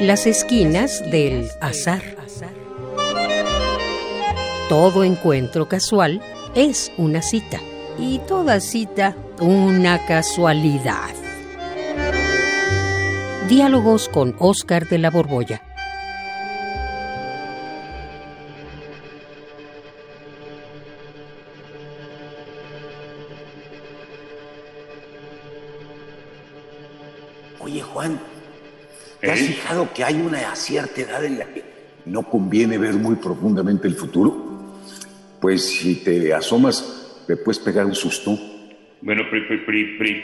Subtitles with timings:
[0.00, 2.02] Las esquinas del azar.
[4.68, 6.22] Todo encuentro casual
[6.54, 7.58] es una cita
[7.98, 11.10] y toda cita una casualidad.
[13.48, 15.67] Diálogos con Oscar de la Borbolla.
[29.20, 31.64] ¿Te has fijado que hay una cierta edad en la que
[32.04, 34.48] no conviene ver muy profundamente el futuro?
[35.40, 38.38] Pues si te asomas, te puedes pegar un susto.
[39.00, 39.22] Bueno,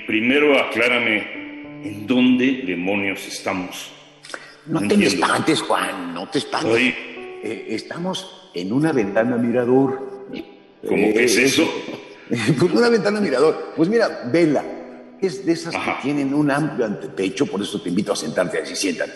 [0.06, 3.92] primero aclárame en dónde demonios estamos.
[4.66, 6.94] No, te me espantes, Juan, no te espantes.
[7.42, 10.26] Eh, estamos en una ventana mirador.
[10.88, 11.70] ¿Cómo que es eso?
[12.28, 13.74] pues una ventana mirador.
[13.76, 14.64] Pues mira, vela
[15.26, 18.76] es de esas que tienen un amplio antepecho, por eso te invito a sentarte así,
[18.76, 19.12] siéntate.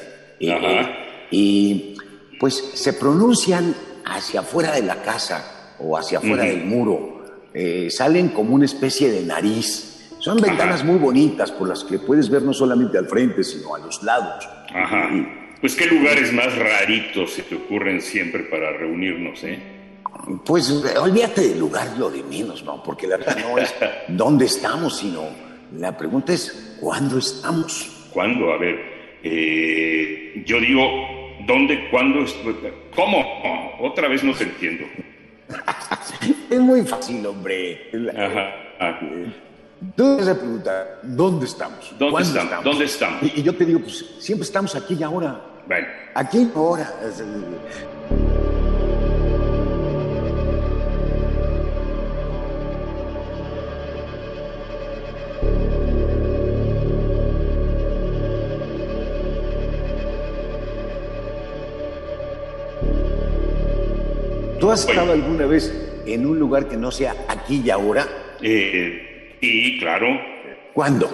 [1.30, 1.94] y
[2.38, 7.18] pues se pronuncian hacia afuera de la casa o hacia afuera del muro.
[7.52, 10.10] Eh, salen como una especie de nariz.
[10.20, 13.78] Son ventanas muy bonitas por las que puedes ver no solamente al frente, sino a
[13.78, 14.48] los lados.
[14.74, 15.10] Ajá.
[15.60, 19.58] Pues qué lugares más raritos se te ocurren siempre para reunirnos, ¿eh?
[20.44, 22.82] Pues olvídate del lugar, lo de menos, ¿no?
[22.82, 23.74] Porque la verdad no es
[24.08, 25.22] dónde estamos, sino
[25.76, 28.08] la pregunta es, ¿cuándo estamos?
[28.12, 28.52] ¿Cuándo?
[28.52, 28.78] A ver,
[29.22, 30.84] eh, yo digo,
[31.46, 32.24] ¿dónde, cuándo,
[32.94, 33.24] cómo?
[33.80, 34.84] Otra vez no te entiendo.
[36.50, 37.90] es muy fácil, hombre.
[38.16, 38.50] Ajá.
[38.80, 39.00] Ah.
[39.96, 41.94] Tú vas a preguntar, ¿dónde estamos?
[41.98, 42.64] ¿Dónde estamos?
[42.64, 43.22] ¿Dónde estamos?
[43.22, 45.40] Y, yo te digo, pues siempre estamos aquí y ahora.
[45.66, 45.86] Bueno.
[46.14, 46.92] Aquí y ahora.
[64.58, 65.72] ¿Tú has estado alguna vez
[66.04, 68.06] en un lugar que no sea aquí y ahora?
[68.42, 70.06] Eh, sí, claro.
[70.74, 71.08] ¿Cuándo?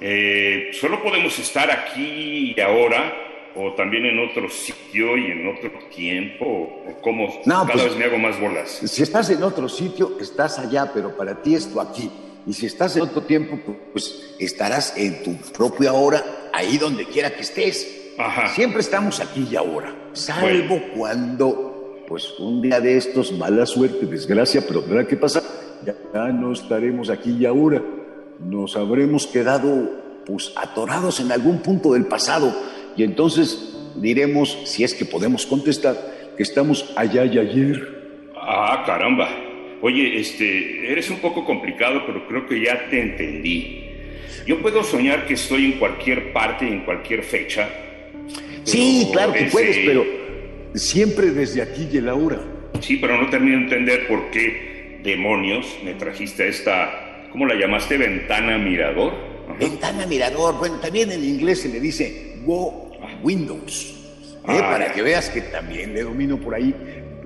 [0.00, 3.14] Eh, solo podemos estar aquí y ahora,
[3.54, 8.04] o también en otro sitio y en otro tiempo, o como cada pues, vez me
[8.04, 8.80] hago más bolas.
[8.84, 12.10] Si estás en otro sitio, estás allá, pero para ti esto aquí.
[12.46, 13.58] Y si estás en otro tiempo,
[13.92, 18.14] pues estarás en tu propia hora, ahí donde quiera que estés.
[18.18, 18.48] Ajá.
[18.48, 21.67] Siempre estamos aquí y ahora, salvo cuando
[22.08, 25.42] pues un día de estos, mala suerte, desgracia, pero tendrá que pasar.
[25.84, 27.82] Ya, no estaremos aquí y ahora.
[28.40, 29.90] Nos habremos quedado
[30.24, 32.54] pues atorados en algún punto del pasado
[32.96, 38.30] y entonces diremos, si es que podemos contestar, que estamos allá y ayer.
[38.34, 39.28] Ah, caramba.
[39.82, 43.84] Oye, este, eres un poco complicado, pero creo que ya te entendí.
[44.46, 47.68] Yo puedo soñar que estoy en cualquier parte, en cualquier fecha.
[48.64, 50.17] Sí, claro que puedes, pero
[50.74, 52.38] siempre desde aquí y el ahora.
[52.80, 57.54] Sí, pero no termino de entender por qué demonios me trajiste a esta, ¿cómo la
[57.54, 57.96] llamaste?
[57.96, 59.12] Ventana mirador.
[59.58, 62.90] Ventana mirador, bueno, también en inglés se le dice Go
[63.22, 63.94] Windows.
[64.48, 64.60] ¿eh?
[64.60, 66.74] Ah, para que veas que también le domino por ahí.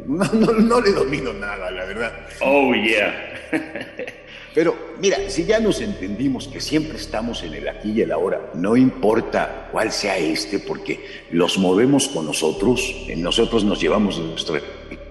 [0.06, 2.12] No, no, no le domino nada, la verdad.
[2.40, 3.48] Oh, yeah.
[4.54, 8.50] Pero mira, si ya nos entendimos que siempre estamos en el aquí y el ahora,
[8.54, 14.56] no importa cuál sea este, porque los movemos con nosotros, en nosotros nos llevamos nuestro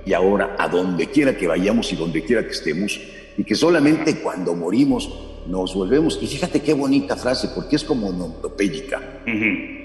[0.05, 2.99] y ahora a donde quiera que vayamos y donde quiera que estemos,
[3.37, 5.09] y que solamente cuando morimos
[5.47, 6.19] nos volvemos.
[6.21, 9.01] Y fíjate qué bonita frase, porque es como onomatopéyica.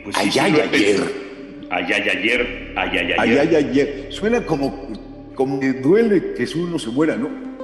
[0.05, 1.27] Pues allá y ayer.
[1.71, 3.21] Allá y ayer, allá y ayer.
[3.21, 4.07] Allá y ayer.
[4.11, 4.89] Suena como,
[5.35, 7.56] como que duele que uno se muera, ¿no?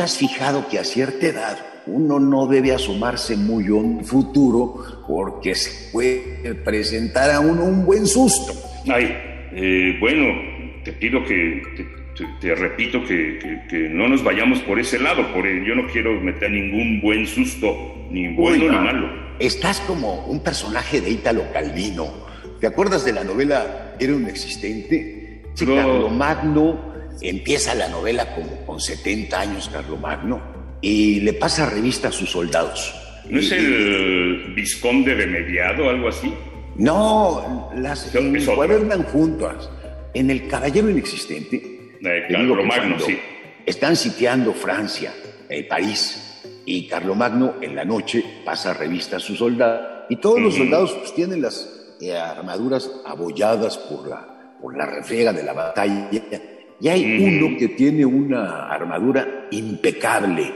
[0.00, 5.54] Has fijado que a cierta edad uno no debe asomarse muy a un futuro porque
[5.54, 8.52] se puede presentar a uno un buen susto?
[8.88, 9.16] Ay,
[9.52, 10.24] eh, bueno,
[10.84, 11.62] te pido que,
[12.40, 17.00] te, repito que, no nos vayamos por ese lado, porque yo no quiero meter ningún
[17.00, 19.08] buen susto, ni bueno ni malo.
[19.38, 22.08] Estás como un personaje de Ítalo Calvino.
[22.60, 25.42] ¿Te acuerdas de la novela Era un existente?
[25.56, 26.89] Carlo Magno
[27.20, 30.40] Empieza la novela como con 70 años Carlomagno
[30.80, 32.94] y le pasa revista a sus soldados.
[33.28, 36.32] ¿No es el Visconde de Mediado, algo así?
[36.76, 39.68] No, las encuadernan juntas.
[40.12, 41.56] En El Caballero Inexistente.
[42.02, 43.18] Eh, Carlomagno, sí.
[43.64, 45.12] Están sitiando Francia,
[45.48, 50.54] eh, París, y Carlomagno en la noche pasa revista a sus soldados Y todos los
[50.54, 56.08] soldados pues, tienen las eh, armaduras abolladas por la, por la refriega de la batalla.
[56.80, 60.52] Y hay uno que tiene una armadura impecable,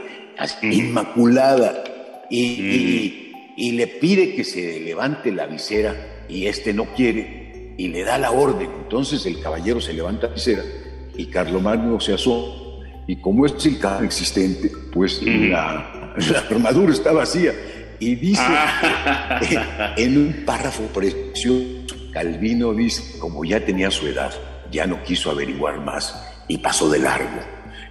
[0.63, 1.83] inmaculada,
[2.29, 8.03] y, y, le pide que se levante la visera y este no quiere y le
[8.03, 8.69] da la orden.
[8.83, 10.63] Entonces el caballero se levanta la visera
[11.15, 12.65] y Carlomagno se asoma
[13.07, 16.13] y como es el carro existente, pues la,
[16.49, 17.53] armadura está vacía.
[17.99, 19.93] Y dice ah.
[19.95, 21.63] en un párrafo precioso,
[22.11, 24.33] Calvino dice, como ya tenía su edad,
[24.75, 26.13] ya no quiso averiguar más
[26.47, 27.39] y pasó de largo.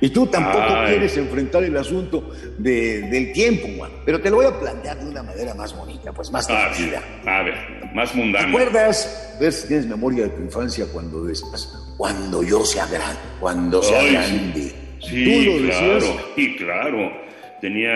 [0.00, 3.90] Y tú tampoco quieres enfrentar el asunto del tiempo, Juan.
[4.04, 7.02] Pero te lo voy a plantear de una manera más bonita, pues más tranquila.
[7.24, 7.54] A ver,
[7.94, 8.44] más mundana.
[8.44, 9.36] ¿Te acuerdas?
[9.40, 14.02] Ver si tienes memoria de tu infancia cuando decías, cuando yo sea grande, cuando sea
[14.02, 14.74] grande.
[15.00, 16.06] Sí, claro,
[16.36, 17.12] y claro.
[17.60, 17.94] Tenía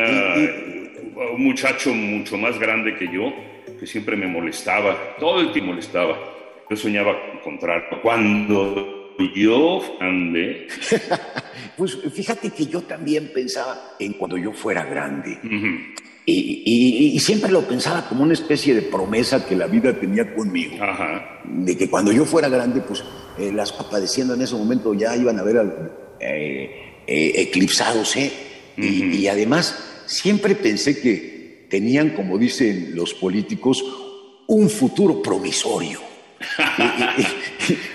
[1.35, 3.33] un muchacho mucho más grande que yo
[3.79, 6.38] que siempre me molestaba, todo el tiempo molestaba.
[6.71, 8.03] Yo soñaba encontrarlo.
[8.03, 8.99] Cuando
[9.35, 10.69] yo andé.
[11.77, 15.39] pues fíjate que yo también pensaba en cuando yo fuera grande.
[16.25, 20.77] y, siempre lo pensaba como una especie de promesa que la vida tenía conmigo.
[21.45, 23.03] De que cuando yo fuera grande, pues
[23.39, 28.31] eh, las padeciendo en ese momento ya iban a ver al, eh, eh, eclipsados, ¿eh?
[28.77, 33.85] y, además, siempre pensé que tenían, como dicen los políticos,
[34.47, 36.08] un futuro promisorio.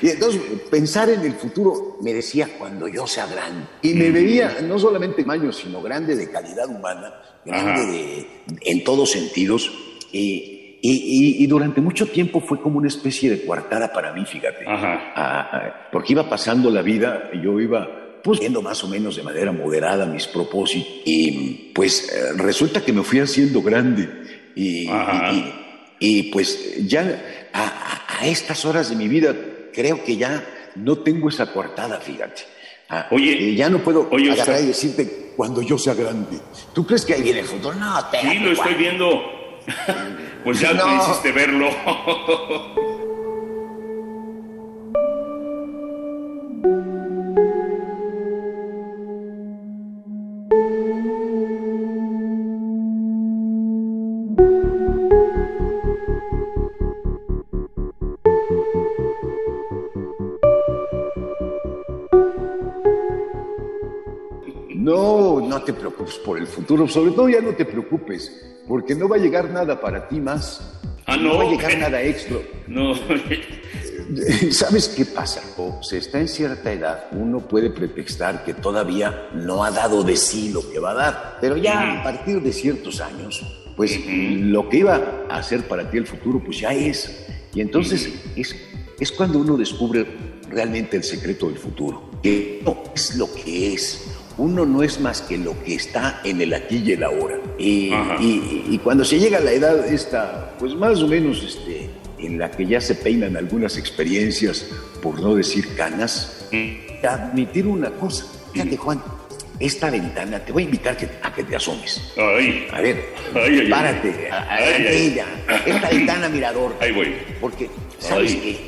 [0.02, 3.66] Y, entonces pensar en el futuro me decía cuando yo sea grande.
[3.82, 7.14] Y me veía no solamente en sino grande de calidad humana,
[7.46, 8.28] grande
[8.62, 9.72] en todos sentidos.
[10.12, 14.66] Y, durante mucho tiempo fue como una especie de coartada para mí, fíjate.
[14.68, 19.24] Ah, ah, porque iba pasando la vida, yo iba pues viendo más o menos de
[19.24, 24.08] manera moderada mis propósitos y pues eh, resulta que me fui haciendo grande
[24.56, 24.90] y,
[26.00, 27.22] y, pues ya
[27.54, 29.36] a, estas horas de mi vida
[29.74, 30.44] creo que ya
[30.76, 32.44] no tengo esa coartada, fíjate.
[32.90, 36.40] Ah, oye, eh, ya no puedo oye, agarrar y decirte cuando yo sea grande.
[36.74, 37.74] ¿Tú crees que ahí viene el futuro?
[37.76, 39.22] No, Sí, lo estoy viendo.
[40.44, 40.88] pues ya no.
[40.88, 41.70] me hiciste verlo.
[65.66, 68.32] te preocupes por el futuro, sobre todo ya no te preocupes,
[68.68, 70.80] porque no va a llegar nada para ti más.
[71.06, 71.38] Ah, no.
[71.38, 72.38] va a llegar nada extra.
[72.68, 72.96] No.
[74.52, 75.42] ¿Sabes qué pasa?
[75.58, 80.16] O se está en cierta edad, uno puede pretextar que todavía no ha dado de
[80.16, 83.44] sí lo que va a dar, pero ya a partir de ciertos años,
[83.76, 87.28] pues lo que iba a hacer para ti el futuro, pues ya es.
[87.54, 88.56] Y entonces es,
[89.00, 90.06] es cuando uno descubre
[90.50, 95.22] realmente el secreto del futuro, que no es lo que es, uno no es más
[95.22, 97.38] que lo que está en el aquí y el ahora.
[97.58, 101.90] Y, cuando se llega a la edad esta, pues más o menos este,
[102.20, 104.66] en la que ya se peinan algunas experiencias,
[105.02, 107.06] por no decir canas, mm.
[107.06, 108.26] admitir una cosa.
[108.52, 109.02] Fíjate, Juan,
[109.60, 112.14] esta ventana, te voy a invitar a que te asomes.
[112.72, 113.06] A ver,
[113.70, 114.30] párate,
[114.90, 115.26] ella,
[115.66, 116.76] esta ventana mirador.
[116.82, 117.16] Ahí voy.
[117.40, 118.60] Porque, ¿sabes qué?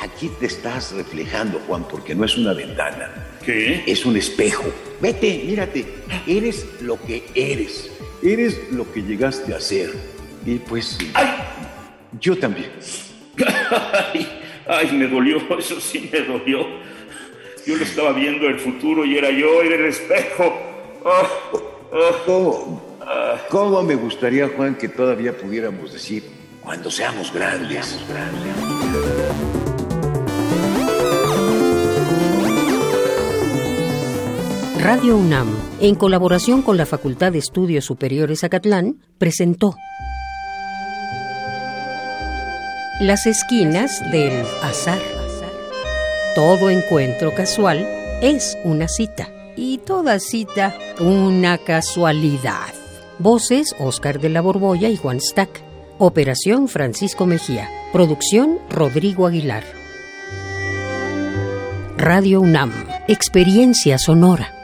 [0.00, 3.84] Aquí te estás reflejando, Juan, porque no es una ventana ¿Qué?
[3.86, 4.64] Es un espejo.
[5.00, 5.84] Vete, mírate.
[6.26, 7.90] Eres lo que eres.
[8.22, 9.90] Eres lo que llegaste a ser.
[10.44, 10.98] Y pues.
[11.14, 11.28] ¡Ay!
[12.20, 12.70] Yo también.
[14.66, 15.38] Ay, me dolió.
[15.58, 16.66] Eso sí me dolió.
[17.66, 20.52] Yo lo estaba viendo el futuro y era yo, era el espejo.
[21.04, 21.28] Ah,
[21.92, 22.22] ah.
[22.26, 22.98] ¿Cómo?
[23.48, 26.24] ¿Cómo me gustaría, Juan, que todavía pudiéramos decir
[26.62, 27.86] cuando seamos grandes?
[27.86, 29.59] Seamos grandes.
[34.92, 35.46] Radio UNAM,
[35.80, 39.76] en colaboración con la Facultad de Estudios Superiores Acatlán, presentó
[42.98, 44.98] Las esquinas del azar.
[46.34, 47.86] Todo encuentro casual
[48.20, 52.74] es una cita y toda cita una casualidad.
[53.20, 55.62] Voces Oscar de la Borbolla y Juan Stack.
[55.98, 57.70] Operación Francisco Mejía.
[57.92, 59.62] Producción Rodrigo Aguilar.
[61.96, 62.72] Radio UNAM.
[63.06, 64.56] Experiencia sonora.